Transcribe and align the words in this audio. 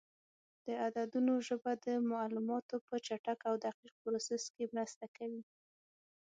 د 0.65 0.67
عددونو 0.85 1.33
ژبه 1.47 1.71
د 1.85 1.87
معلوماتو 2.11 2.75
په 2.87 2.95
چټک 3.05 3.39
او 3.49 3.55
دقیق 3.65 3.93
پروسس 4.03 4.43
کې 4.53 4.63
مرسته 4.75 5.05
کوي. 5.17 5.41